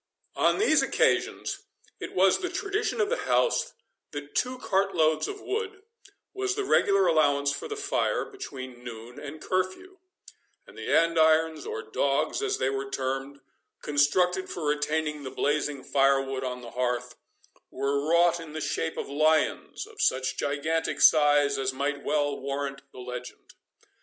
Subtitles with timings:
[0.35, 1.59] On these occasions,
[1.99, 3.73] it was the tradition of the house,
[4.09, 5.83] that two cart loads of wood
[6.33, 9.99] was the regular allowance for the fire between noon and curfew,
[10.65, 13.41] and the andirons, or dogs, as they were termed,
[13.83, 17.15] constructed for retaining the blazing firewood on the hearth,
[17.69, 22.81] were wrought in the shape of lions of such gigantic size as might well warrant
[22.91, 23.53] the legend.